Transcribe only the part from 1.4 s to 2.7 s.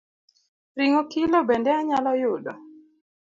bende anyalo yudo?